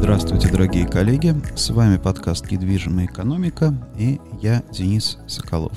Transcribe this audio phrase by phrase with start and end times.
[0.00, 1.34] Здравствуйте, дорогие коллеги!
[1.54, 5.76] С вами подкаст «Недвижимая экономика» и я, Денис Соколов.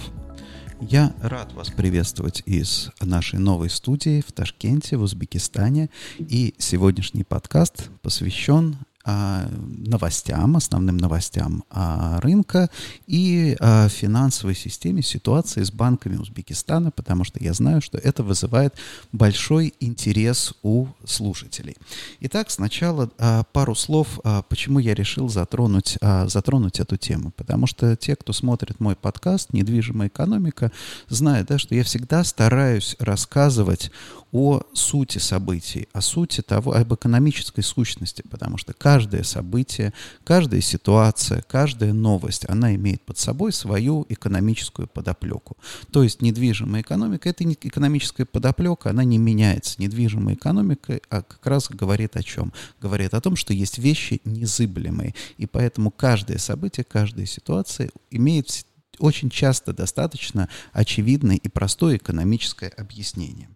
[0.79, 5.89] Я рад вас приветствовать из нашей новой студии в Ташкенте, в Узбекистане.
[6.17, 12.69] И сегодняшний подкаст посвящен новостям, основным новостям а, рынка
[13.05, 18.75] и а, финансовой системе, ситуации с банками Узбекистана, потому что я знаю, что это вызывает
[19.11, 21.75] большой интерес у слушателей.
[22.21, 23.07] Итак, сначала
[23.51, 27.31] пару слов, почему я решил затронуть, затронуть эту тему.
[27.35, 30.71] Потому что те, кто смотрит мой подкаст «Недвижимая экономика»,
[31.09, 33.91] знают, да, что я всегда стараюсь рассказывать
[34.31, 39.91] о сути событий, о сути того, об экономической сущности, потому что каждое событие,
[40.23, 45.57] каждая ситуация, каждая новость, она имеет под собой свою экономическую подоплеку.
[45.91, 49.81] То есть недвижимая экономика, это не экономическая подоплека, она не меняется.
[49.81, 52.53] Недвижимая экономика а как раз говорит о чем?
[52.79, 58.63] Говорит о том, что есть вещи незыблемые, и поэтому каждое событие, каждая ситуация имеет
[58.99, 63.49] очень часто достаточно очевидное и простое экономическое объяснение.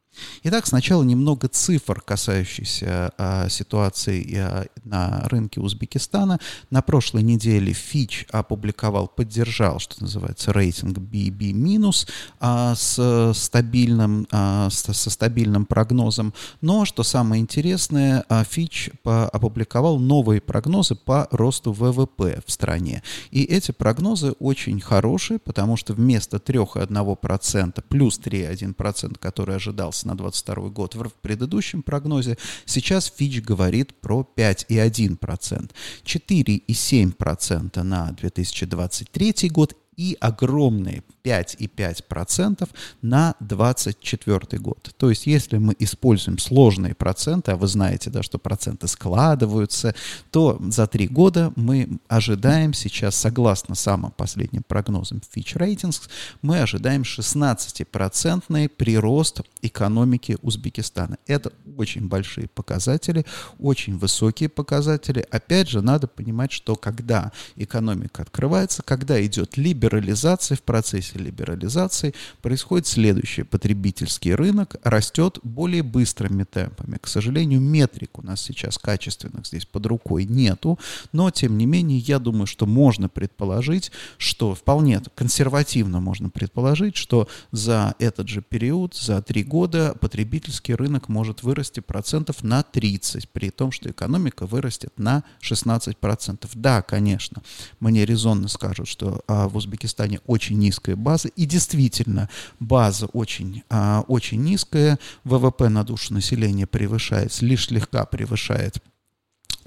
[0.44, 6.40] Итак, сначала немного цифр, касающихся а, ситуации а, на рынке Узбекистана.
[6.70, 12.08] На прошлой неделе Fitch опубликовал, поддержал, что называется, рейтинг BB-
[12.40, 16.34] а, с стабильным, а, с, со стабильным прогнозом.
[16.62, 23.04] Но, что самое интересное, а, Fitch по, опубликовал новые прогнозы по росту ВВП в стране.
[23.32, 30.70] И эти прогнозы очень хорошие, потому что вместо 3,1% плюс 3,1%, который ожидался на 2022
[30.70, 30.96] год.
[30.96, 35.72] В предыдущем прогнозе, сейчас Fitch говорит про 5,1%,
[36.04, 42.70] 4,7% на 2023 год и огромные 5,5%
[43.02, 44.94] на 2024 год.
[44.98, 49.94] То есть если мы используем сложные проценты, а вы знаете, да, что проценты складываются,
[50.32, 56.02] то за три года мы ожидаем сейчас, согласно самым последним прогнозам Fitch Ratings,
[56.42, 61.18] мы ожидаем 16% прирост экономики Узбекистана.
[61.28, 63.26] Это очень большие показатели,
[63.60, 65.26] очень высокие показатели.
[65.30, 72.88] Опять же, надо понимать, что когда экономика открывается, когда идет либерализация в процессе либерализации происходит
[72.88, 73.46] следующее.
[73.46, 76.98] Потребительский рынок растет более быстрыми темпами.
[77.02, 80.80] К сожалению, метрик у нас сейчас качественных здесь под рукой нету,
[81.12, 87.28] но тем не менее я думаю, что можно предположить, что вполне консервативно можно предположить, что
[87.52, 93.50] за этот же период, за три года потребительский рынок может вырасти процентов на 30, при
[93.50, 96.52] том, что экономика вырастет на 16 процентов.
[96.54, 97.42] Да, конечно,
[97.80, 102.30] мне резонно скажут, что а, в Узбекистане очень низкая база, и действительно
[102.60, 108.84] база очень, а, очень низкая, ВВП на душу населения превышает, лишь слегка превышает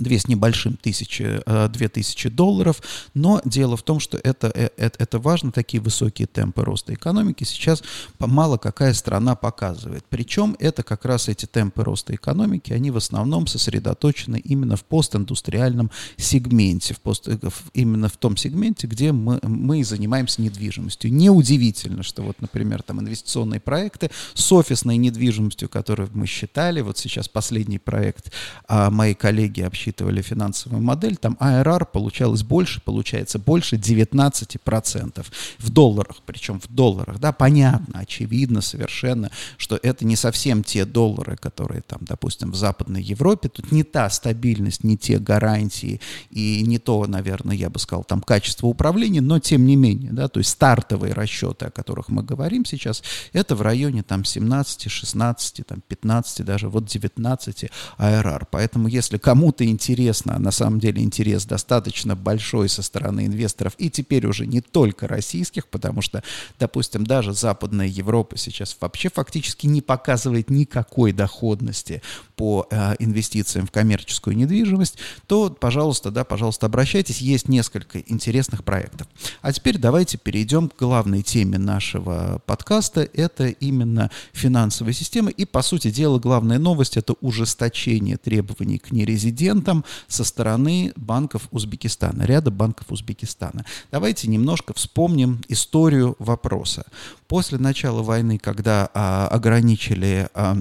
[0.00, 2.82] две с небольшим тысячи, э, две тысячи долларов,
[3.14, 7.44] но дело в том, что это, это, э, это важно, такие высокие темпы роста экономики
[7.44, 7.82] сейчас
[8.18, 10.04] мало какая страна показывает.
[10.08, 15.90] Причем это как раз эти темпы роста экономики, они в основном сосредоточены именно в постиндустриальном
[16.16, 17.28] сегменте, в пост,
[17.74, 21.12] именно в том сегменте, где мы, мы занимаемся недвижимостью.
[21.12, 27.28] Неудивительно, что вот, например, там инвестиционные проекты с офисной недвижимостью, которую мы считали, вот сейчас
[27.28, 28.32] последний проект
[28.68, 35.26] а, мои коллеги общались рассчитывали финансовую модель, там IRR получалось больше, получается больше 19%
[35.58, 41.36] в долларах, причем в долларах, да, понятно, очевидно совершенно, что это не совсем те доллары,
[41.36, 46.00] которые там, допустим, в Западной Европе, тут не та стабильность, не те гарантии
[46.30, 50.28] и не то, наверное, я бы сказал, там качество управления, но тем не менее, да,
[50.28, 53.02] то есть стартовые расчеты, о которых мы говорим сейчас,
[53.32, 58.46] это в районе там 17, 16, там 15, даже вот 19 IRR.
[58.50, 63.91] Поэтому если кому-то интересно, а на самом деле интерес достаточно большой со стороны инвесторов, и
[63.91, 66.22] теперь уже не только российских, потому что,
[66.58, 72.03] допустим, даже Западная Европа сейчас вообще фактически не показывает никакой доходности
[72.36, 74.97] по э, инвестициям в коммерческую недвижимость,
[75.27, 79.06] то, пожалуйста, да, пожалуйста, обращайтесь, есть несколько интересных проектов.
[79.42, 85.62] А теперь давайте перейдем к главной теме нашего подкаста, это именно финансовая система, и, по
[85.62, 92.51] сути дела, главная новость— это ужесточение требований к нерезидентам, клиентам со стороны банков Узбекистана, ряда
[92.51, 93.65] банков Узбекистана.
[93.91, 96.84] Давайте немножко вспомним историю вопроса.
[97.28, 100.57] После начала войны, когда а, ограничили а,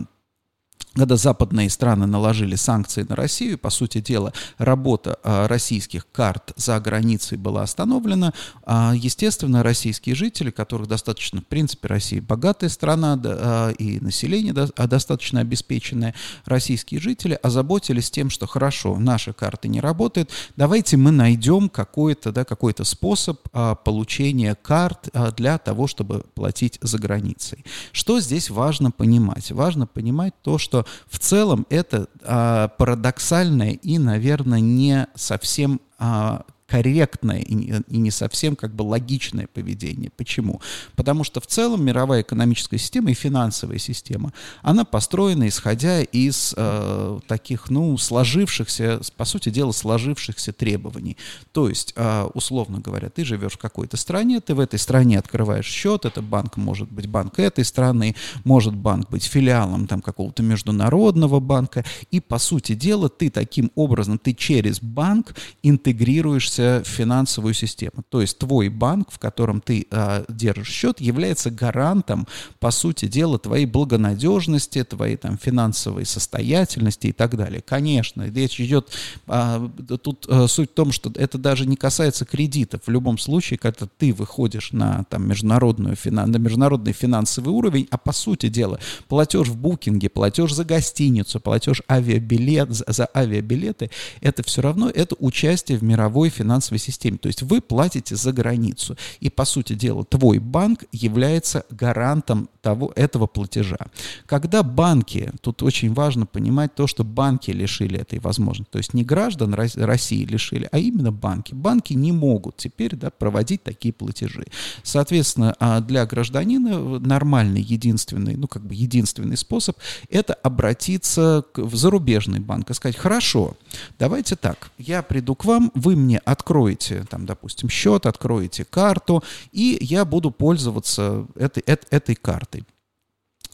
[0.99, 6.77] когда западные страны наложили санкции на Россию, по сути дела, работа а, российских карт за
[6.81, 13.69] границей была остановлена, а, естественно, российские жители, которых достаточно, в принципе, Россия богатая страна а,
[13.69, 20.97] и население достаточно обеспеченное, российские жители озаботились тем, что хорошо, наши карты не работают, давайте
[20.97, 23.39] мы найдем какой-то да, какой способ
[23.85, 27.63] получения карт для того, чтобы платить за границей.
[27.93, 29.51] Что здесь важно понимать?
[29.51, 37.39] Важно понимать то, что в целом это а, парадоксальное и, наверное, не совсем а, корректное
[37.39, 40.11] и не совсем как бы логичное поведение.
[40.15, 40.61] Почему?
[40.95, 47.19] Потому что в целом мировая экономическая система и финансовая система, она построена исходя из э,
[47.27, 51.17] таких, ну, сложившихся, по сути дела, сложившихся требований.
[51.51, 55.65] То есть, э, условно говоря, ты живешь в какой-то стране, ты в этой стране открываешь
[55.65, 61.39] счет, это банк может быть банк этой страны, может банк быть филиалом там какого-то международного
[61.39, 68.03] банка, и, по сути дела, ты таким образом, ты через банк интегрируешься в финансовую систему.
[68.09, 72.27] То есть твой банк, в котором ты э, держишь счет, является гарантом,
[72.59, 77.61] по сути дела, твоей благонадежности, твоей там финансовой состоятельности и так далее.
[77.61, 78.89] Конечно, речь идет,
[79.27, 79.69] э,
[80.01, 82.81] тут э, суть в том, что это даже не касается кредитов.
[82.85, 87.97] В любом случае, когда ты выходишь на там международную финан, на международный финансовый уровень, а
[87.97, 93.89] по сути дела платеж в букинге, платеж за гостиницу, платеж авиабилет, за, за авиабилеты,
[94.21, 97.17] это все равно это участие в мировой финансовой финансовой системе.
[97.17, 98.97] То есть вы платите за границу.
[99.19, 103.77] И, по сути дела, твой банк является гарантом того, этого платежа.
[104.25, 108.71] Когда банки, тут очень важно понимать то, что банки лишили этой возможности.
[108.71, 111.53] То есть не граждан России лишили, а именно банки.
[111.53, 114.45] Банки не могут теперь да, проводить такие платежи.
[114.83, 119.77] Соответственно, а для гражданина нормальный, единственный, ну как бы единственный способ–
[120.09, 123.55] это обратиться в зарубежный банк и сказать, хорошо,
[123.99, 129.77] давайте так, я приду к вам, вы мне откроете, там, допустим, счет, откроете карту, и
[129.81, 132.63] я буду пользоваться этой, этой, этой картой.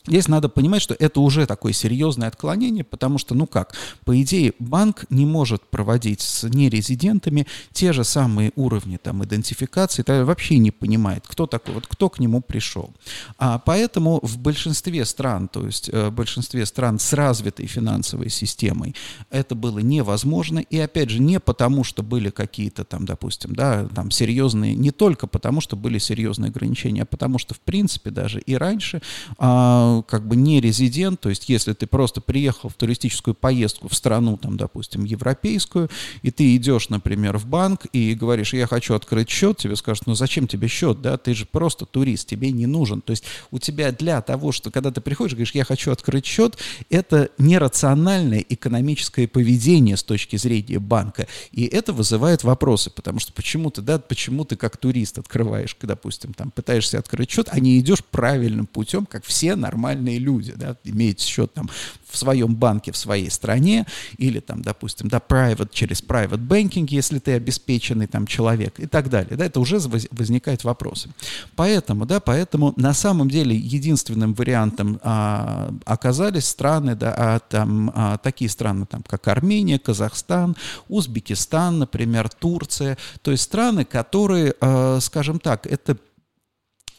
[0.08, 4.54] Здесь надо понимать, что это уже такое серьезное отклонение, потому что, ну как, по идее,
[4.60, 11.26] банк не может проводить с нерезидентами те же самые уровни там, идентификации, вообще не понимает,
[11.28, 12.94] кто такой, вот кто к нему пришел.
[13.38, 18.96] А поэтому в большинстве стран, то есть э, в большинстве стран с развитой финансовой системой,
[19.30, 24.12] это было невозможно, и опять же, не потому, что были какие-то там, допустим, да, там
[24.12, 28.56] серьезные, не только потому, что были серьезные ограничения, а потому что, в принципе, даже и
[28.56, 29.02] раньше
[29.38, 33.96] а, как бы не резидент, то есть если ты просто приехал в туристическую поездку в
[33.96, 35.90] страну, там, допустим, европейскую,
[36.22, 40.16] и ты идешь, например, в банк и говоришь, я хочу открыть счет, тебе скажут, ну
[40.16, 43.02] зачем тебе счет, да, ты же просто турист, тебе не нужен.
[43.02, 46.58] То есть у тебя для того, что когда ты приходишь, говоришь, я хочу открыть счет,
[46.90, 53.70] это нерациональное экономическое поведение с точки зрения банка, и это вызывает вопросы, потому что почему
[53.72, 58.04] ты, да, почему ты как турист открываешь, допустим, там пытаешься открыть счет, а не идешь
[58.04, 61.70] правильным путем, как все нормальные нормальные люди, да, имеют счет там
[62.10, 63.86] в своем банке в своей стране
[64.18, 69.10] или там, допустим, да, private, через private banking, если ты обеспеченный там человек и так
[69.10, 69.78] далее, да, это уже
[70.12, 71.10] возникают вопросы.
[71.56, 78.18] Поэтому, да, поэтому на самом деле единственным вариантом а, оказались страны, да, а, там, а,
[78.18, 80.56] такие страны, там, как Армения, Казахстан,
[80.88, 85.98] Узбекистан, например, Турция, то есть страны, которые, а, скажем так, это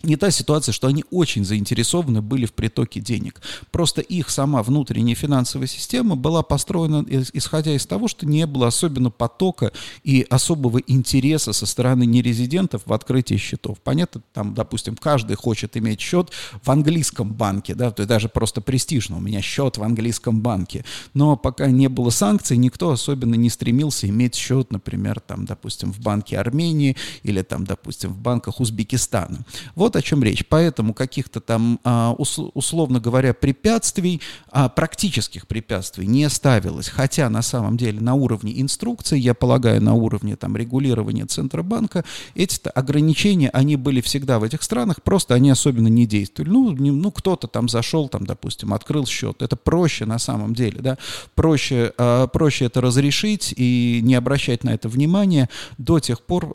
[0.02, 3.40] не та ситуация, что они очень заинтересованы были в притоке денег.
[3.70, 9.10] Просто их сама внутренняя финансовая система была построена исходя из того, что не было особенно
[9.10, 9.72] потока
[10.04, 13.78] и особого интереса со стороны нерезидентов в открытии счетов.
[13.80, 16.30] Понятно, там, допустим, каждый хочет иметь счет
[16.62, 20.84] в английском банке, да, то есть даже просто престижно, у меня счет в английском банке.
[21.14, 26.00] Но пока не было санкций, никто особенно не стремился иметь счет, например, там, допустим, в
[26.00, 29.44] банке Армении или там, допустим, в банках Узбекистана.
[29.74, 30.44] Вот о чем речь.
[30.48, 36.88] Поэтому каких-то там, а, условно говоря, препятствий, а, практических препятствий не ставилось.
[36.88, 42.56] Хотя на самом деле на уровне инструкции, я полагаю, на уровне там регулирования Центробанка, эти
[42.74, 46.50] ограничения, они были всегда в этих странах, просто они особенно не действовали.
[46.50, 49.42] Ну, не, ну кто-то там зашел, там, допустим, открыл счет.
[49.42, 50.98] Это проще на самом деле, да.
[51.34, 56.46] Проще, э, проще это разрешить и не обращать на это внимания до тех пор,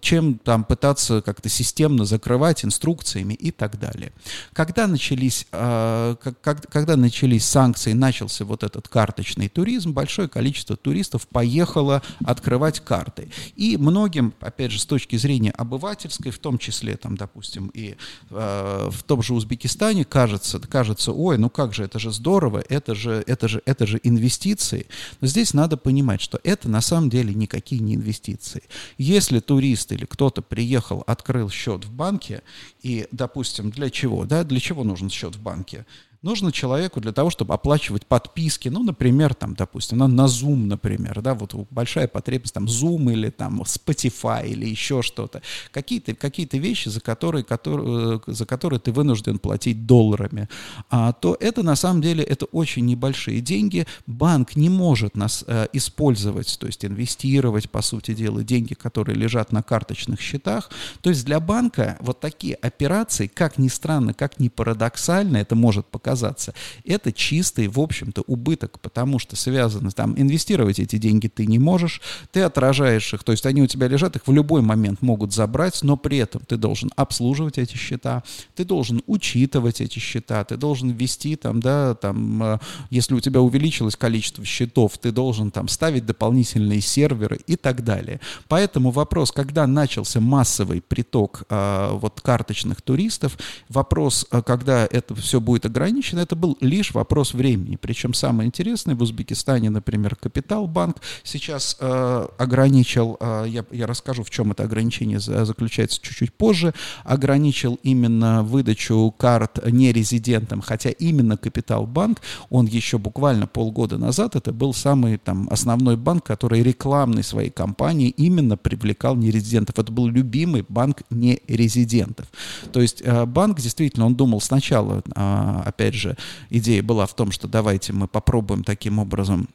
[0.00, 4.12] чем там пытаться как-то системно закрывать инструкциями и так далее.
[4.52, 11.26] Когда начались, э, как, когда начались санкции, начался вот этот карточный туризм, большое количество туристов
[11.26, 13.30] поехало открывать карты.
[13.56, 17.96] И многим, опять же, с точки зрения обывательской, в том числе, там, допустим, и
[18.30, 22.94] э, в том же Узбекистане, кажется, кажется, ой, ну как же, это же здорово, это
[22.94, 24.86] же, это же, это же инвестиции.
[25.20, 28.62] Но здесь надо понимать, что это на самом деле никакие не инвестиции.
[28.98, 32.42] Если турист или кто-то приехал, открыл счет в банке,
[32.82, 35.86] и, допустим, для чего, да, для чего нужен счет в банке?
[36.22, 41.22] Нужно человеку для того, чтобы оплачивать подписки, ну, например, там, допустим, на, на Zoom, например,
[41.22, 46.88] да, вот большая потребность, там, Zoom или там Spotify или еще что-то, какие-то какие вещи,
[46.88, 50.48] за которые, которые, за которые ты вынужден платить долларами,
[50.90, 55.68] а, то это на самом деле это очень небольшие деньги, банк не может нас а,
[55.72, 61.24] использовать, то есть инвестировать, по сути дела, деньги, которые лежат на карточных счетах, то есть
[61.24, 66.54] для банка вот такие операции, как ни странно, как ни парадоксально, это может показаться, отказаться.
[66.84, 72.00] Это чистый, в общем-то, убыток, потому что связано там, инвестировать эти деньги ты не можешь,
[72.32, 75.82] ты отражаешь их, то есть они у тебя лежат, их в любой момент могут забрать,
[75.82, 78.22] но при этом ты должен обслуживать эти счета,
[78.56, 82.58] ты должен учитывать эти счета, ты должен ввести там, да, там, э,
[82.90, 88.20] если у тебя увеличилось количество счетов, ты должен там ставить дополнительные серверы и так далее.
[88.48, 93.38] Поэтому вопрос, когда начался массовый приток а, вот карточных туристов,
[93.68, 97.76] вопрос, э, когда это все будет ограничено, ограничено, это был лишь вопрос времени.
[97.76, 104.30] Причем самое интересное, в Узбекистане, например, Капиталбанк сейчас э, ограничил, э, я, я расскажу, в
[104.30, 106.72] чем это ограничение заключается чуть-чуть позже,
[107.04, 114.72] ограничил именно выдачу карт нерезидентам, хотя именно Капиталбанк, он еще буквально полгода назад, это был
[114.72, 119.78] самый там основной банк, который рекламной своей компании именно привлекал нерезидентов.
[119.78, 122.26] Это был любимый банк нерезидентов.
[122.72, 126.16] То есть э, банк действительно, он думал сначала, э, опять опять же,
[126.50, 129.48] идея была в том, что давайте мы попробуем таким образом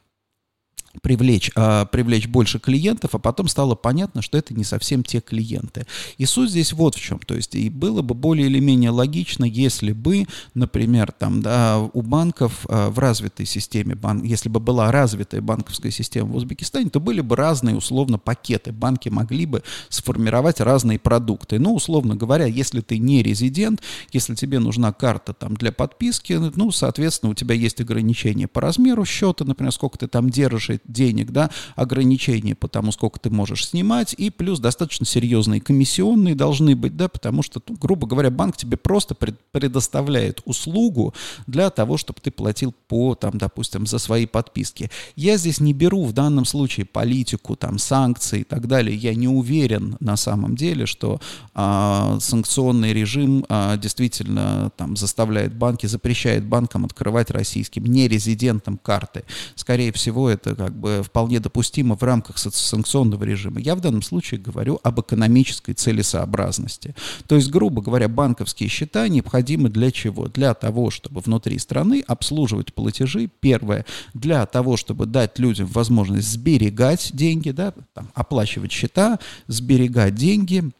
[1.01, 5.85] привлечь, а, привлечь больше клиентов, а потом стало понятно, что это не совсем те клиенты.
[6.17, 7.19] И суть здесь вот в чем.
[7.19, 12.01] То есть и было бы более или менее логично, если бы, например, там, да, у
[12.01, 16.99] банков а, в развитой системе, бан, если бы была развитая банковская система в Узбекистане, то
[16.99, 18.71] были бы разные, условно, пакеты.
[18.71, 21.59] Банки могли бы сформировать разные продукты.
[21.59, 26.71] Ну, условно говоря, если ты не резидент, если тебе нужна карта там для подписки, ну,
[26.71, 31.49] соответственно, у тебя есть ограничения по размеру счета, например, сколько ты там держишь денег, да,
[31.75, 37.07] ограничения по тому, сколько ты можешь снимать, и плюс достаточно серьезные комиссионные должны быть, да,
[37.07, 41.13] потому что, ну, грубо говоря, банк тебе просто пред, предоставляет услугу
[41.47, 44.89] для того, чтобы ты платил по, там, допустим, за свои подписки.
[45.15, 48.95] Я здесь не беру в данном случае политику, там, санкции и так далее.
[48.95, 51.19] Я не уверен на самом деле, что
[51.53, 59.23] а, санкционный режим а, действительно там заставляет банки, запрещает банкам открывать российским нерезидентам карты.
[59.55, 63.59] Скорее всего, это как бы вполне допустимо в рамках санкционного режима.
[63.59, 66.95] Я в данном случае говорю об экономической целесообразности.
[67.27, 70.27] То есть, грубо говоря, банковские счета необходимы для чего?
[70.27, 77.11] Для того, чтобы внутри страны обслуживать платежи, первое, для того, чтобы дать людям возможность сберегать
[77.13, 80.71] деньги, да, там, оплачивать счета, сберегать деньги,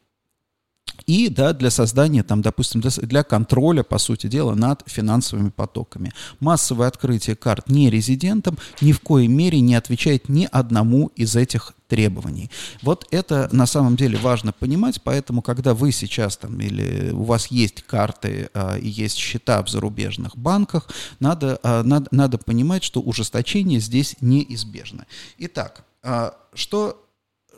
[1.06, 6.14] и да, для создания, там, допустим, для контроля, по сути дела, над финансовыми потоками.
[6.40, 11.74] Массовое открытие карт не резидентам ни в коей мере не отвечает ни одному из этих
[11.88, 12.50] требований.
[12.82, 17.48] Вот это на самом деле важно понимать, поэтому когда вы сейчас там или у вас
[17.48, 23.02] есть карты а, и есть счета в зарубежных банках, надо, а, надо, надо понимать, что
[23.02, 25.06] ужесточение здесь неизбежно.
[25.38, 27.05] Итак, а, что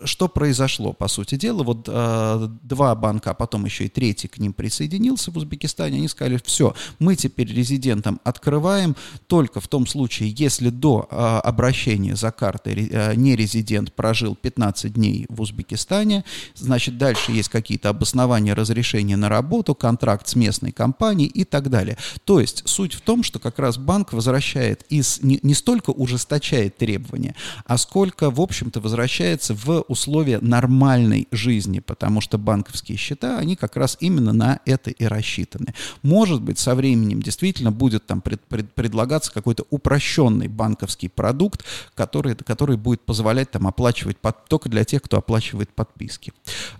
[0.03, 1.63] что произошло, по сути дела?
[1.63, 5.97] Вот э, два банка, а потом еще и третий к ним присоединился в Узбекистане.
[5.97, 8.95] Они сказали, все, мы теперь резидентам открываем
[9.27, 15.25] только в том случае, если до э, обращения за картой э, нерезидент прожил 15 дней
[15.29, 16.23] в Узбекистане,
[16.55, 21.97] значит, дальше есть какие-то обоснования разрешения на работу, контракт с местной компанией и так далее.
[22.25, 26.77] То есть суть в том, что как раз банк возвращает из, не, не столько ужесточает
[26.77, 27.35] требования,
[27.65, 33.75] а сколько, в общем-то, возвращается в условия нормальной жизни, потому что банковские счета, они как
[33.75, 35.73] раз именно на это и рассчитаны.
[36.01, 41.63] Может быть, со временем действительно будет там пред, пред, предлагаться какой-то упрощенный банковский продукт,
[41.95, 46.33] который, который будет позволять там оплачивать под, только для тех, кто оплачивает подписки.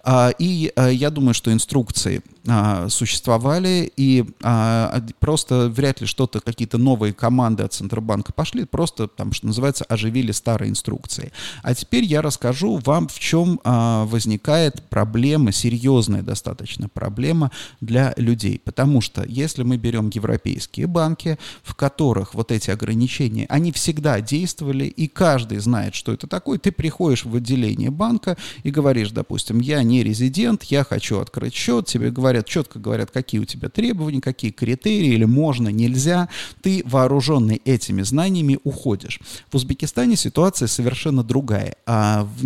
[0.04, 6.40] А, и а, я думаю, что инструкции а, существовали, и а, просто вряд ли что-то,
[6.40, 11.32] какие-то новые команды от Центробанка пошли, просто там, что называется, оживили старые инструкции.
[11.62, 18.14] А теперь я расскажу вам вам в чем а, возникает проблема, серьезная достаточно проблема для
[18.18, 18.60] людей.
[18.64, 24.86] Потому что если мы берем европейские банки, в которых вот эти ограничения, они всегда действовали,
[24.86, 29.84] и каждый знает, что это такое, ты приходишь в отделение банка и говоришь, допустим, я
[29.84, 34.50] не резидент, я хочу открыть счет, тебе говорят, четко говорят, какие у тебя требования, какие
[34.50, 36.30] критерии, или можно, нельзя,
[36.64, 39.20] ты вооруженный этими знаниями уходишь.
[39.52, 41.76] В Узбекистане ситуация совершенно другая.
[41.86, 42.44] А в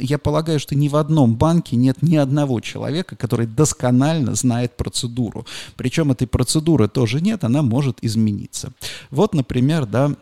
[0.00, 5.46] я полагаю, что ни в одном банке нет ни одного человека, который досконально знает процедуру.
[5.76, 8.72] Причем этой процедуры тоже нет, она может измениться.
[9.10, 10.12] Вот, например, да,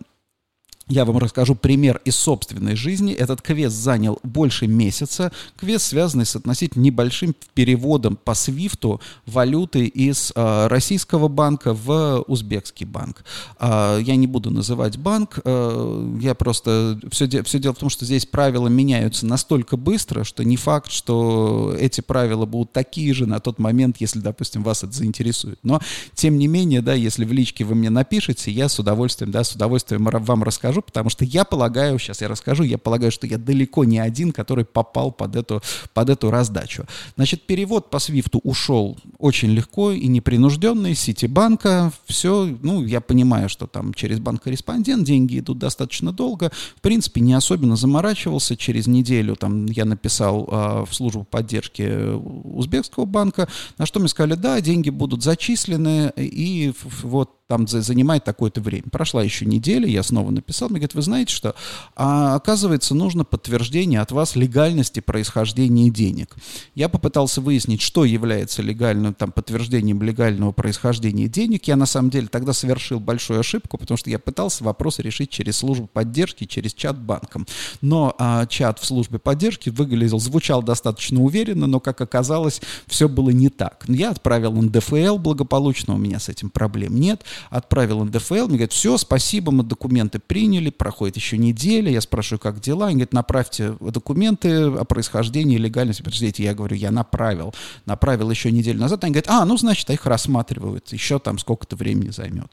[0.90, 3.12] я вам расскажу пример из собственной жизни.
[3.12, 5.30] Этот квест занял больше месяца.
[5.56, 12.86] Квест, связанный с относительно небольшим переводом по свифту валюты из э, российского банка в узбекский
[12.86, 13.24] банк.
[13.60, 15.38] Э, я не буду называть банк.
[15.44, 16.98] Э, я просто...
[17.12, 20.90] Все, де, все дело в том, что здесь правила меняются настолько быстро, что не факт,
[20.90, 25.60] что эти правила будут такие же на тот момент, если, допустим, вас это заинтересует.
[25.62, 25.80] Но,
[26.14, 29.52] тем не менее, да, если в личке вы мне напишете, я с удовольствием, да, с
[29.52, 33.38] удовольствием вам расскажу, расскажу, потому что я полагаю, сейчас я расскажу, я полагаю, что я
[33.38, 35.62] далеко не один, который попал под эту,
[35.94, 36.86] под эту раздачу.
[37.16, 41.92] Значит, перевод по свифту ушел очень легко и непринужденно из Ситибанка.
[42.06, 46.50] Все, ну, я понимаю, что там через банк-корреспондент деньги идут достаточно долго.
[46.76, 48.56] В принципе, не особенно заморачивался.
[48.56, 54.34] Через неделю там я написал э, в службу поддержки узбекского банка, на что мне сказали,
[54.34, 56.72] да, деньги будут зачислены, и
[57.02, 58.84] вот там занимает такое-то время.
[58.92, 61.56] Прошла еще неделя, я снова написал, мне говорит, вы знаете что,
[61.96, 66.36] а, оказывается, нужно подтверждение от вас легальности происхождения денег.
[66.76, 71.64] Я попытался выяснить, что является легальным, там, подтверждением легального происхождения денег.
[71.64, 75.56] Я, на самом деле, тогда совершил большую ошибку, потому что я пытался вопрос решить через
[75.56, 77.48] службу поддержки, через чат банком.
[77.80, 83.30] Но а, чат в службе поддержки выглядел, звучал достаточно уверенно, но, как оказалось, все было
[83.30, 83.86] не так.
[83.88, 88.96] Я отправил НДФЛ благополучно, у меня с этим проблем нет отправил НДФЛ, мне говорят, все,
[88.98, 94.64] спасибо, мы документы приняли, проходит еще неделя, я спрашиваю, как дела, они говорят, направьте документы
[94.64, 97.54] о происхождении, легальности, подождите, я говорю, я направил,
[97.86, 102.10] направил еще неделю назад, они говорят, а, ну, значит, их рассматривают, еще там сколько-то времени
[102.10, 102.52] займет.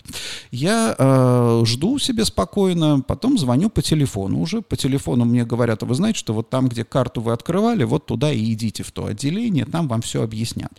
[0.51, 5.85] Я э, жду себе спокойно, потом звоню по телефону уже, по телефону мне говорят, а
[5.85, 9.05] вы знаете, что вот там, где карту вы открывали, вот туда и идите в то
[9.05, 10.71] отделение, там вам все объяснят.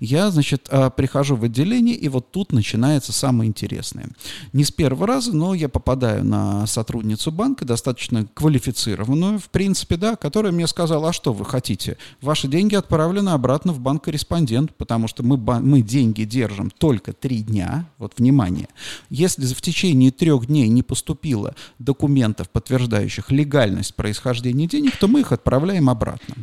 [0.00, 4.08] Я, значит, э, прихожу в отделение, и вот тут начинается самое интересные.
[4.52, 10.16] Не с первого раза, но я попадаю на сотрудницу банка, достаточно квалифицированную, в принципе, да,
[10.16, 11.98] которая мне сказала, а что вы хотите?
[12.22, 17.86] Ваши деньги отправлены обратно в банк-корреспондент, потому что мы, мы деньги держим только три дня.
[17.98, 18.68] Вот, внимание.
[19.10, 25.32] Если в течение трех дней не поступило документов, подтверждающих легальность происхождения денег, то мы их
[25.32, 26.36] отправляем обратно.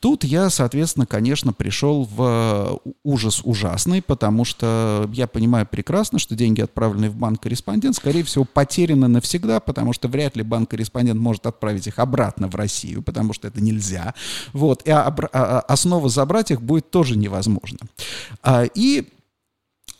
[0.00, 6.55] Тут я, соответственно, конечно, пришел в ужас ужасный, потому что я понимаю прекрасно, что деньги
[6.56, 11.86] деньги, отправленные в банк-корреспондент, скорее всего, потеряны навсегда, потому что вряд ли банк-корреспондент может отправить
[11.86, 14.14] их обратно в Россию, потому что это нельзя.
[14.52, 14.82] Вот.
[14.86, 17.78] И а, а, основа забрать их будет тоже невозможно.
[18.42, 19.08] А, и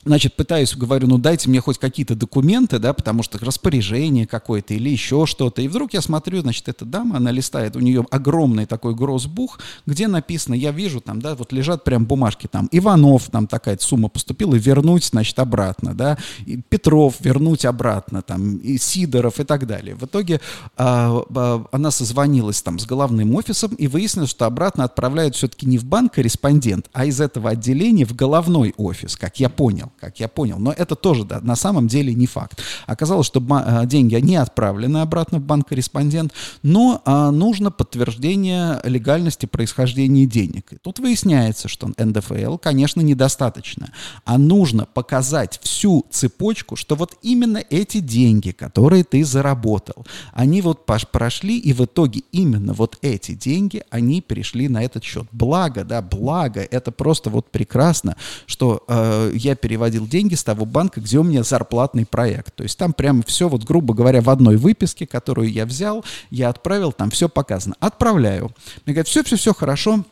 [0.07, 4.89] значит, пытаюсь, говорю, ну дайте мне хоть какие-то документы, да, потому что распоряжение какое-то или
[4.89, 5.63] еще что-то.
[5.63, 10.09] И вдруг я смотрю, значит, эта дама, она листает, у нее огромный такой гроссбух, где
[10.09, 14.55] написано, я вижу там, да, вот лежат прям бумажки там, Иванов, там такая сумма поступила,
[14.55, 16.17] вернуть, значит, обратно, да,
[16.47, 19.97] и Петров вернуть обратно, там, и Сидоров и так далее.
[19.97, 20.41] В итоге
[20.77, 25.79] а, а, она созвонилась там с главным офисом и выяснилось, что обратно отправляют все-таки не
[25.79, 30.29] в банк корреспондент, а из этого отделения в головной офис, как я понял как я
[30.29, 30.59] понял.
[30.59, 32.63] Но это тоже да, на самом деле не факт.
[32.87, 36.33] Оказалось, что э, деньги не отправлены обратно в банк-корреспондент,
[36.63, 40.73] но а, нужно подтверждение легальности происхождения денег.
[40.73, 43.91] И тут выясняется, что НДФЛ, конечно, недостаточно,
[44.25, 50.87] а нужно показать всю цепочку, что вот именно эти деньги, которые ты заработал, они вот
[50.87, 55.27] прошли, и в итоге именно вот эти деньги, они перешли на этот счет.
[55.33, 60.65] Благо, да, благо, это просто вот прекрасно, что э, я перевожу переводил деньги с того
[60.65, 62.55] банка, где у меня зарплатный проект.
[62.57, 66.49] То есть там прямо все, вот грубо говоря, в одной выписке, которую я взял, я
[66.49, 67.77] отправил, там все показано.
[67.79, 68.51] Отправляю.
[68.85, 70.05] Мне говорят, все-все-все хорошо,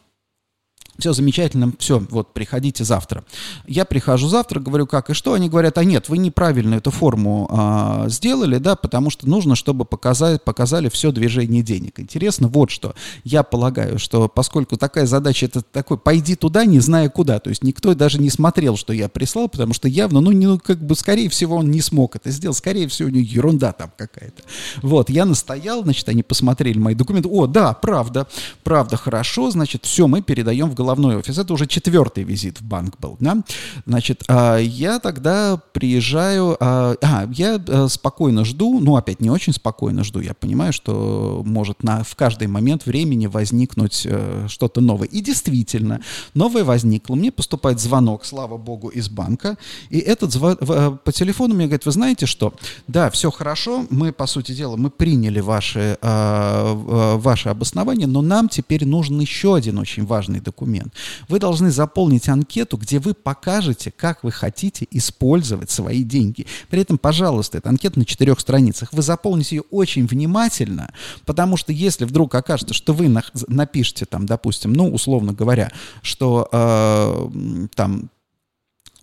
[0.98, 3.24] все замечательно, все, вот, приходите завтра.
[3.66, 7.48] Я прихожу завтра, говорю, как и что, они говорят, а нет, вы неправильно эту форму
[7.50, 12.00] а, сделали, да, потому что нужно, чтобы показать, показали все движение денег.
[12.00, 17.09] Интересно вот что, я полагаю, что поскольку такая задача, это такой, пойди туда, не зная
[17.09, 20.46] куда, то есть никто даже не смотрел, что я прислал, потому что явно, ну, не,
[20.46, 23.72] ну как бы, скорее всего, он не смог это сделать, скорее всего, у него ерунда
[23.72, 24.42] там какая-то.
[24.83, 28.26] Вот, я настоял, значит, они посмотрели мои документы, о, да, правда,
[28.62, 31.38] правда, хорошо, значит, все, мы передаем в головной офис.
[31.38, 33.16] Это уже четвертый визит в банк был.
[33.20, 33.42] Да?
[33.87, 39.55] Значит, а, я тогда приезжаю, а, а я а, спокойно жду, ну, опять не очень
[39.55, 45.09] спокойно жду, я понимаю, что может на, в каждый момент времени возникнуть а, что-то новое.
[45.09, 46.01] И действительно,
[46.35, 47.14] новое возникло.
[47.14, 49.57] Мне поступает звонок, слава богу, из банка,
[49.88, 52.53] и этот звон, по телефону мне говорит, вы знаете что,
[52.88, 58.85] да, все хорошо, мы, по сути дела, мы приняли ваши, ваши обоснования, но нам теперь
[58.85, 60.94] нужен еще один очень важный документ документ.
[61.28, 66.46] Вы должны заполнить анкету, где вы покажете, как вы хотите использовать свои деньги.
[66.68, 68.92] При этом, пожалуйста, эта анкета на четырех страницах.
[68.92, 70.92] Вы заполните ее очень внимательно,
[71.24, 73.08] потому что если вдруг окажется, что вы
[73.48, 75.70] напишете там, допустим, ну, условно говоря,
[76.02, 78.10] что э, там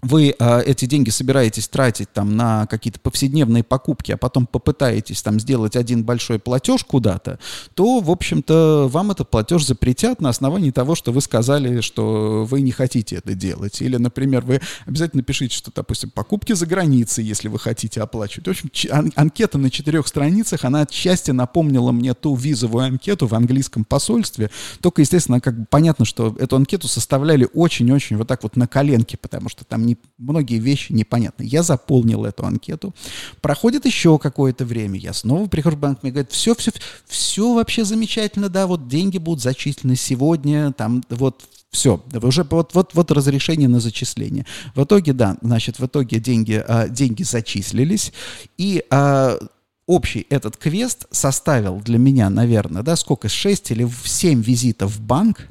[0.02, 5.40] вы э, эти деньги собираетесь тратить там на какие-то повседневные покупки, а потом попытаетесь там
[5.40, 7.40] сделать один большой платеж куда-то,
[7.76, 12.62] то, в общем-то, вам этот платеж запретят на основании того, что вы сказали, что вы
[12.62, 13.82] не хотите это делать.
[13.82, 18.48] Или, например, вы обязательно пишите, что, допустим, покупки за границей, если вы хотите оплачивать.
[18.48, 23.36] В общем, ан- анкета на четырех страницах, она отчасти напомнила мне ту визовую анкету в
[23.36, 24.50] английском посольстве.
[24.82, 29.18] Только, естественно, как бы понятно, что эту анкету составляли очень-очень вот так вот на коленке,
[29.18, 31.44] потому что там не не, многие вещи непонятны.
[31.44, 32.94] Я заполнил эту анкету.
[33.42, 35.00] Проходит еще какое-то время.
[35.00, 36.72] Я снова прихожу в банк, мне говорят, все, все,
[37.06, 42.94] все вообще замечательно, да, вот деньги будут зачислены сегодня, там вот все, уже вот, вот,
[42.94, 44.46] вот разрешение на зачисление.
[44.76, 48.12] В итоге, да, значит, в итоге деньги, а, деньги зачислились,
[48.58, 49.38] и а,
[49.86, 55.48] общий этот квест составил для меня, наверное, да, сколько, 6 или 7 визитов в банк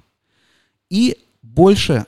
[0.91, 2.07] и больше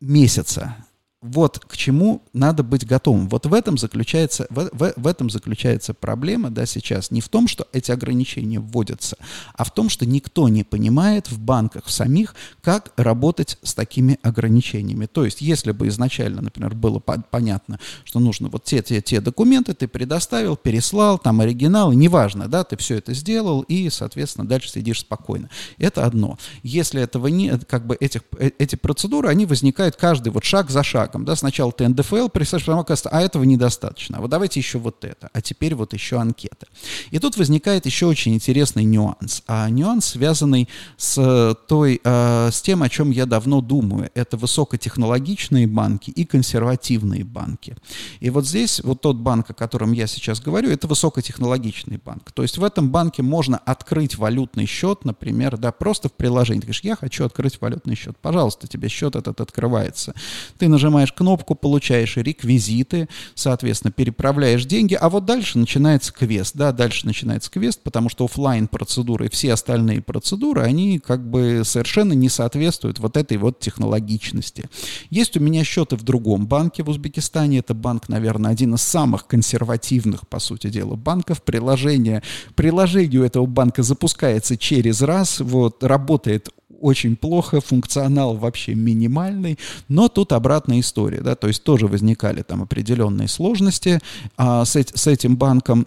[0.00, 0.76] месяца
[1.22, 3.28] вот к чему надо быть готовым.
[3.28, 7.12] Вот в этом заключается, в, в, в этом заключается проблема да, сейчас.
[7.12, 9.16] Не в том, что эти ограничения вводятся,
[9.54, 15.06] а в том, что никто не понимает в банках самих, как работать с такими ограничениями.
[15.06, 19.20] То есть, если бы изначально, например, было по понятно, что нужно вот те, те, те
[19.20, 24.70] документы ты предоставил, переслал, там оригинал, неважно, да, ты все это сделал, и, соответственно, дальше
[24.70, 25.50] сидишь спокойно.
[25.78, 26.36] Это одно.
[26.64, 30.82] Если этого нет, как бы этих, э, эти процедуры, они возникают каждый вот шаг за
[30.82, 34.78] шагом шагом, да, сначала ты НДФЛ представляешь, потом оказывается, а этого недостаточно, вот давайте еще
[34.78, 36.66] вот это, а теперь вот еще анкета.
[37.10, 42.82] И тут возникает еще очень интересный нюанс, а нюанс связанный с той, э, с тем,
[42.82, 47.76] о чем я давно думаю, это высокотехнологичные банки и консервативные банки.
[48.20, 52.32] И вот здесь вот тот банк, о котором я сейчас говорю, это высокотехнологичный банк.
[52.32, 56.60] То есть в этом банке можно открыть валютный счет, например, да, просто в приложении.
[56.60, 58.16] Ты говоришь, я хочу открыть валютный счет.
[58.18, 60.14] Пожалуйста, тебе счет этот открывается.
[60.58, 66.72] Ты нажимаешь нажимаешь кнопку, получаешь реквизиты, соответственно, переправляешь деньги, а вот дальше начинается квест, да,
[66.72, 72.12] дальше начинается квест, потому что офлайн процедуры и все остальные процедуры, они как бы совершенно
[72.12, 74.64] не соответствуют вот этой вот технологичности.
[75.10, 79.26] Есть у меня счеты в другом банке в Узбекистане, это банк, наверное, один из самых
[79.26, 82.22] консервативных, по сути дела, банков, приложение,
[82.54, 86.50] приложение у этого банка запускается через раз, вот, работает
[86.82, 92.62] очень плохо, функционал вообще минимальный, но тут обратная история, да, то есть тоже возникали там
[92.62, 94.00] определенные сложности
[94.36, 95.86] а, с, с этим банком,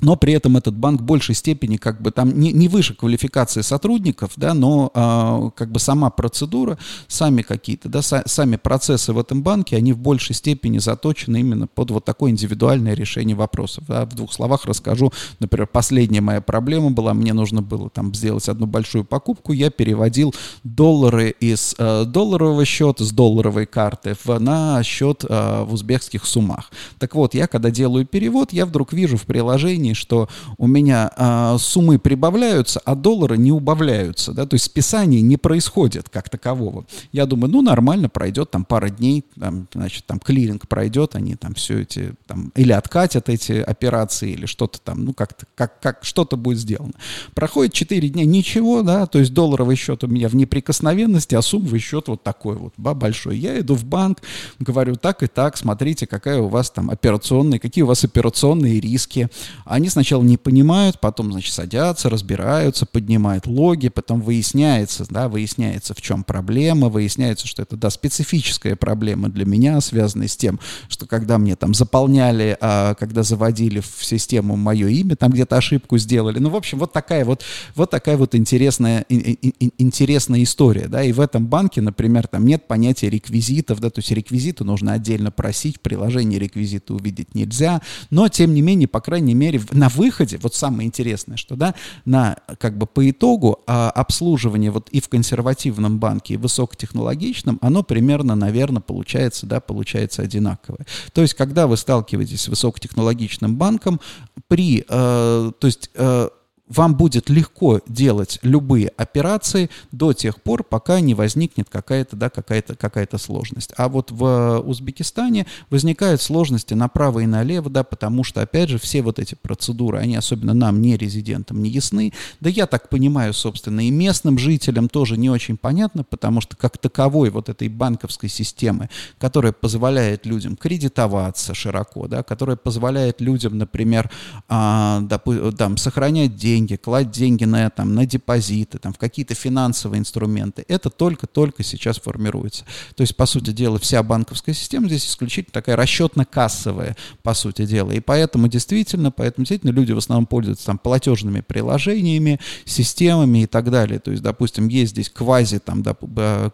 [0.00, 3.62] но при этом этот банк в большей степени как бы там не, не выше квалификации
[3.62, 9.18] сотрудников, да, но а, как бы сама процедура, сами какие-то, да, са, сами процессы в
[9.18, 13.84] этом банке, они в большей степени заточены именно под вот такое индивидуальное решение вопросов.
[13.86, 14.04] Да.
[14.06, 18.66] В двух словах расскажу, например, последняя моя проблема была, мне нужно было там сделать одну
[18.66, 20.34] большую покупку, я переводил
[20.64, 26.70] доллары из э, долларового счета, с долларовой карты в, на счет э, в узбекских суммах.
[26.98, 31.10] Так вот, я когда делаю перевод, я вдруг вижу в приложении ощущении, что у меня
[31.16, 36.84] а, суммы прибавляются, а доллары не убавляются, да, то есть списание не происходит как такового.
[37.12, 41.54] Я думаю, ну, нормально, пройдет там пара дней, там, значит, там клиринг пройдет, они там
[41.54, 46.36] все эти, там, или откатят эти операции, или что-то там, ну, как-то, как, как что-то
[46.36, 46.92] будет сделано.
[47.34, 51.80] Проходит 4 дня, ничего, да, то есть долларовый счет у меня в неприкосновенности, а суммовый
[51.80, 53.38] счет вот такой вот, ба, большой.
[53.38, 54.18] Я иду в банк,
[54.58, 59.28] говорю, так и так, смотрите, какая у вас там операционная, какие у вас операционные риски.
[59.64, 65.94] Они они сначала не понимают, потом, значит, садятся, разбираются, поднимают логи, потом выясняется, да, выясняется,
[65.94, 71.06] в чем проблема, выясняется, что это, да, специфическая проблема для меня, связанная с тем, что
[71.06, 76.38] когда мне там заполняли, а, когда заводили в систему мое имя, там где-то ошибку сделали.
[76.38, 77.42] Ну, в общем, вот такая вот,
[77.74, 83.08] вот такая вот интересная, интересная история, да, и в этом банке, например, там нет понятия
[83.08, 88.52] реквизитов, да, то есть реквизиты нужно отдельно просить, в приложении реквизиты увидеть нельзя, но, тем
[88.52, 92.86] не менее, по крайней мере, на выходе, вот самое интересное, что, да, на, как бы
[92.86, 98.82] по итогу а, обслуживание вот и в консервативном банке, и в высокотехнологичном, оно примерно, наверное,
[98.82, 100.86] получается, да, получается одинаковое.
[101.12, 104.00] То есть, когда вы сталкиваетесь с высокотехнологичным банком,
[104.48, 106.28] при, э, то есть, э,
[106.70, 112.76] вам будет легко делать любые операции до тех пор, пока не возникнет какая-то да, какая-то
[112.76, 113.72] какая сложность.
[113.76, 119.02] А вот в Узбекистане возникают сложности направо и налево, да, потому что, опять же, все
[119.02, 122.12] вот эти процедуры, они особенно нам, не резидентам, не ясны.
[122.40, 126.78] Да я так понимаю, собственно, и местным жителям тоже не очень понятно, потому что как
[126.78, 134.10] таковой вот этой банковской системы, которая позволяет людям кредитоваться широко, да, которая позволяет людям, например,
[134.48, 139.34] а, допу- там, сохранять деньги, деньги, кладь деньги на, там, на депозиты, там, в какие-то
[139.34, 140.64] финансовые инструменты.
[140.68, 142.64] Это только-только сейчас формируется.
[142.94, 147.92] То есть, по сути дела, вся банковская система здесь исключительно такая расчетно-кассовая, по сути дела.
[147.92, 153.70] И поэтому действительно, поэтому действительно люди в основном пользуются там платежными приложениями, системами и так
[153.70, 153.98] далее.
[153.98, 155.94] То есть, допустим, есть здесь квази, там, да,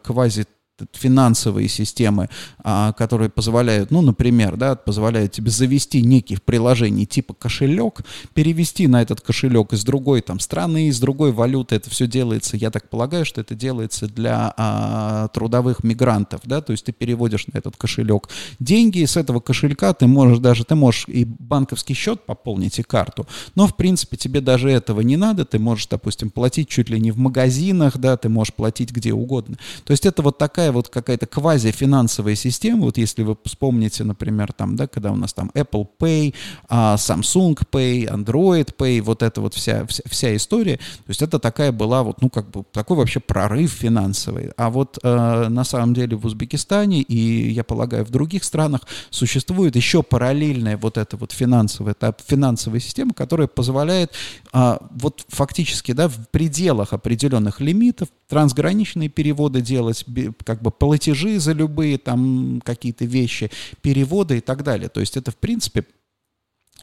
[0.03, 0.47] квази
[0.93, 8.01] финансовые системы, а, которые позволяют, ну, например, да, позволяют тебе завести неких приложений типа кошелек,
[8.35, 11.77] перевести на этот кошелек из другой там страны, из другой валюты.
[11.77, 16.73] Это все делается, я так полагаю, что это делается для а, трудовых мигрантов, да, то
[16.73, 18.29] есть ты переводишь на этот кошелек
[18.61, 22.83] деньги, и с этого кошелька ты можешь даже, ты можешь и банковский счет пополнить, и
[22.83, 27.01] карту, но, в принципе, тебе даже этого не надо, ты можешь, допустим, платить чуть ли
[27.01, 29.57] не в магазинах, да, ты можешь платить где угодно.
[29.85, 34.53] То есть это вот такая такая вот какая-то квазифинансовая система, вот если вы вспомните, например,
[34.53, 36.35] там, да, когда у нас там Apple Pay,
[36.69, 41.39] а, Samsung Pay, Android Pay, вот эта вот вся, вся, вся история, то есть это
[41.39, 44.51] такая была вот, ну, как бы такой вообще прорыв финансовый.
[44.57, 49.77] А вот э, на самом деле в Узбекистане и, я полагаю, в других странах существует
[49.77, 54.13] еще параллельная вот эта вот финансовая, этап, финансовая система, которая позволяет
[54.53, 60.05] а, вот фактически, да, в пределах определенных лимитов трансграничные переводы делать,
[60.45, 63.51] как бы платежи за любые там какие-то вещи,
[63.83, 64.89] переводы и так далее.
[64.89, 65.85] То есть это, в принципе,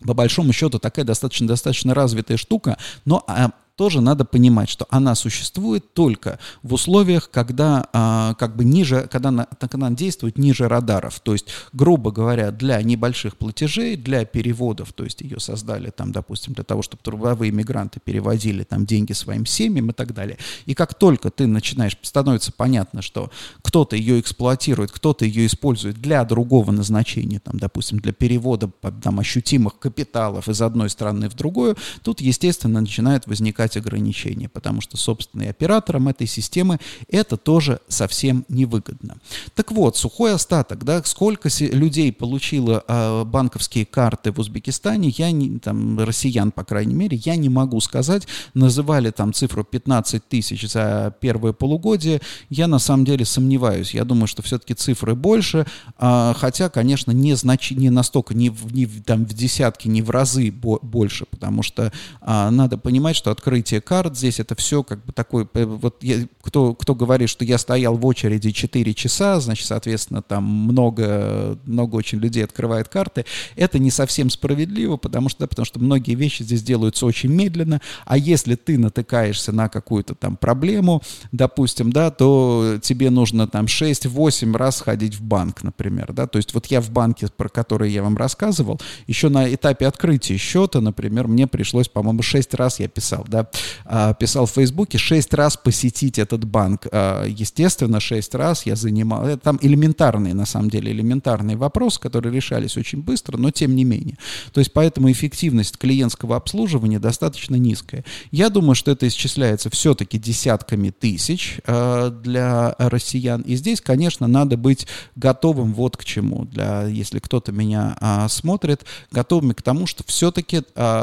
[0.06, 5.16] по большому счету такая достаточно достаточно развитая штука, но а, тоже надо понимать, что она
[5.16, 10.68] существует только в условиях, когда а, как бы ниже, когда она, когда она действует ниже
[10.68, 11.20] радаров.
[11.22, 16.54] То есть, грубо говоря, для небольших платежей, для переводов, то есть ее создали там, допустим,
[16.54, 20.38] для того, чтобы трудовые мигранты переводили там деньги своим семьям и так далее.
[20.66, 23.32] И как только ты начинаешь, становится понятно, что
[23.64, 28.70] кто-то ее эксплуатирует, кто-то ее использует для другого назначения, там, допустим, для перевода
[29.02, 34.82] там, ощутимых капиталов из одной страны в другую, тут, естественно, начинает возникать возникать ограничения, потому
[34.82, 39.18] что, собственно, и операторам этой системы это тоже совсем невыгодно.
[39.56, 45.60] Так вот, сухой остаток, да, сколько людей получило э, банковские карты в Узбекистане, я не,
[45.60, 51.14] там, россиян, по крайней мере, я не могу сказать, называли там цифру 15 тысяч за
[51.20, 55.66] первое полугодие, я на самом деле сомневаюсь, я думаю, что все-таки цифры больше,
[56.00, 57.72] э, хотя, конечно, не, знач...
[57.72, 62.50] не настолько, не в, не там, в десятки, не в разы больше, потому что э,
[62.50, 64.18] надо понимать, что открыть открытие карт.
[64.18, 67.96] Здесь, это все как бы такой, э, вот я, кто, кто говорит, что я стоял
[67.96, 73.92] в очереди 4 часа, значит, соответственно, там много, много очень людей открывает карты, это не
[73.92, 78.56] совсем справедливо, потому что, да, потому что многие вещи здесь делаются очень медленно, а если
[78.56, 85.16] ты натыкаешься на какую-то там проблему, допустим, да, то тебе нужно там 6-8 раз ходить
[85.16, 88.82] в банк, например, да, то есть вот я в банке, про который я вам рассказывал,
[89.06, 93.43] еще на этапе открытия счета, например, мне пришлось, по-моему, 6 раз я писал, да,
[93.86, 96.88] а, писал в Фейсбуке, шесть раз посетить этот банк.
[96.92, 99.26] А, естественно, шесть раз я занимал...
[99.28, 103.84] Это там элементарные, на самом деле, элементарные вопросы, которые решались очень быстро, но тем не
[103.84, 104.18] менее.
[104.54, 108.06] То есть поэтому эффективность клиентского обслуживания достаточно низкая.
[108.32, 113.42] Я думаю, что это исчисляется все-таки десятками тысяч а, для россиян.
[113.42, 116.46] И здесь, конечно, надо быть готовым вот к чему.
[116.46, 117.98] Для, если кто-то меня
[118.30, 120.62] смотрит, готовыми к тому, что все-таки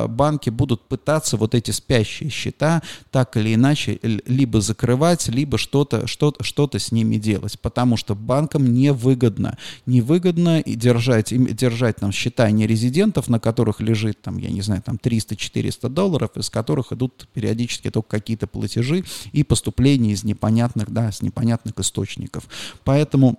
[0.09, 6.35] банки будут пытаться вот эти спящие счета, так или иначе либо закрывать, либо что-то что
[6.41, 13.41] что с ними делать, потому что банкам невыгодно, невыгодно держать, держать там счета нерезидентов, на
[13.41, 18.47] которых лежит там, я не знаю, там 300-400 долларов, из которых идут периодически только какие-то
[18.47, 22.45] платежи и поступления из непонятных, да, с непонятных источников.
[22.85, 23.37] Поэтому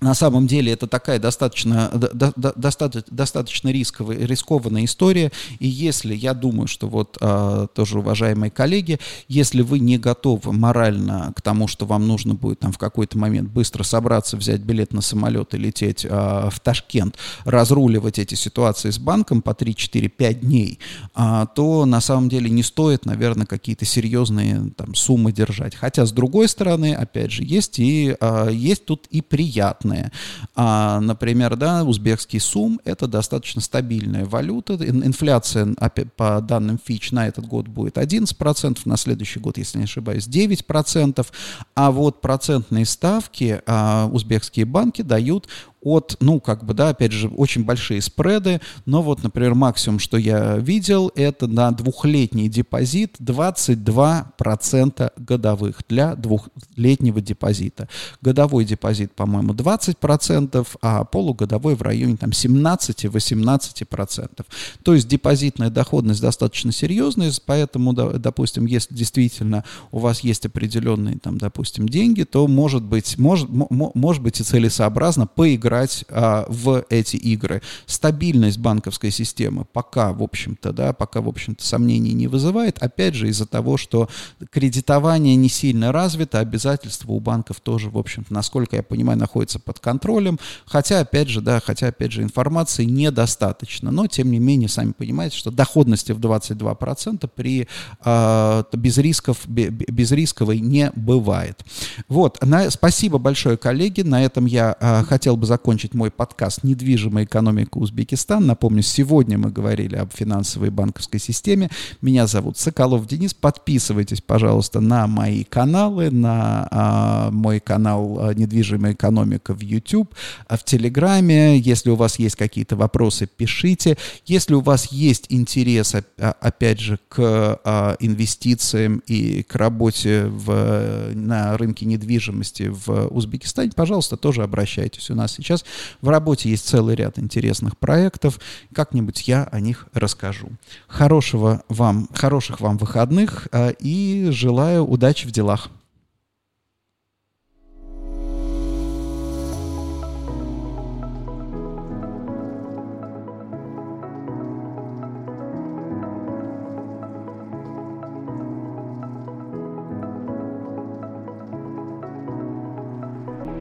[0.00, 5.32] на самом деле это такая достаточно, до, до, достаточно, достаточно рисковая, рискованная история.
[5.58, 11.32] И если, я думаю, что вот а, тоже, уважаемые коллеги, если вы не готовы морально
[11.34, 15.00] к тому, что вам нужно будет там в какой-то момент быстро собраться, взять билет на
[15.00, 20.40] самолет и лететь а, в Ташкент, разруливать эти ситуации с банком по 3, 4, 5
[20.40, 20.78] дней,
[21.14, 25.74] а, то на самом деле не стоит, наверное, какие-то серьезные там суммы держать.
[25.74, 30.10] Хотя, с другой стороны, опять же, есть и а, есть тут и приятные стандартные.
[30.54, 34.74] А, например, да, узбекский сум– это достаточно стабильная валюта.
[34.74, 35.74] Инфляция,
[36.16, 41.26] по данным Fitch, на этот год будет 11%, на следующий год, если не ошибаюсь, 9%.
[41.74, 45.48] А вот процентные ставки а, узбекские банки дают
[45.84, 50.16] от, ну, как бы, да, опять же, очень большие спреды, но вот, например, максимум, что
[50.16, 57.88] я видел, это на двухлетний депозит 22% годовых для двухлетнего депозита.
[58.22, 64.46] Годовой депозит, по-моему, 20%, а полугодовой в районе там 17-18%.
[64.82, 71.36] То есть депозитная доходность достаточно серьезная, поэтому, допустим, если действительно у вас есть определенные, там,
[71.38, 77.16] допустим, деньги, то может быть, может, может быть и целесообразно поиграть играть а, в эти
[77.16, 77.62] игры.
[77.86, 82.78] Стабильность банковской системы пока, в общем-то, да, пока, в общем-то, сомнений не вызывает.
[82.78, 84.08] Опять же, из-за того, что
[84.50, 89.80] кредитование не сильно развито, обязательства у банков тоже, в общем-то, насколько я понимаю, находятся под
[89.80, 90.38] контролем.
[90.66, 93.90] Хотя, опять же, да, хотя, опять же, информации недостаточно.
[93.90, 97.68] Но, тем не менее, сами понимаете, что доходности в 22% при
[98.04, 101.64] э, без рисков, безрисковой не бывает.
[102.08, 104.02] Вот, на, спасибо большое, коллеги.
[104.02, 108.46] На этом я э, хотел бы закончить закончить мой подкаст «Недвижимая экономика Узбекистан».
[108.46, 111.70] Напомню, сегодня мы говорили об финансовой и банковской системе.
[112.02, 113.32] Меня зовут Соколов Денис.
[113.32, 120.14] Подписывайтесь, пожалуйста, на мои каналы, на а, мой канал а, «Недвижимая экономика» в YouTube,
[120.48, 121.56] а в Телеграме.
[121.56, 123.96] Если у вас есть какие-то вопросы, пишите.
[124.26, 127.16] Если у вас есть интерес, а, опять же, к
[127.64, 135.08] а, инвестициям и к работе в, на рынке недвижимости в Узбекистане, пожалуйста, тоже обращайтесь.
[135.08, 135.64] У нас сейчас Сейчас
[136.00, 138.40] в работе есть целый ряд интересных проектов.
[138.74, 140.48] Как-нибудь я о них расскажу.
[140.88, 145.70] Хорошего вам, хороших вам выходных э, и желаю удачи в делах.